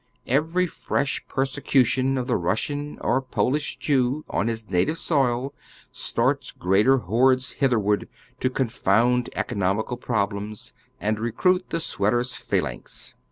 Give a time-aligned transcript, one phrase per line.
[0.25, 5.53] Every fresh persecution of the Russian or Polish Jew on his native soil
[5.91, 8.07] starts greater liordes hitlierward
[8.39, 13.13] to con found economical problems, and recruit the sweater's pha lanx.